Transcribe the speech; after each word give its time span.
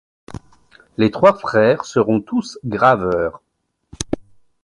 Les 0.97 1.11
trois 1.11 1.37
frères 1.37 1.85
seront 1.85 2.21
tous 2.21 2.57
graveurs. 2.65 3.39